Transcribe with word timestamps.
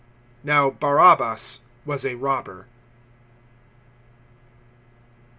Now 0.43 0.71
Barabbas 0.71 1.59
was 1.85 2.05
a 2.05 2.15
robber. 2.15 2.65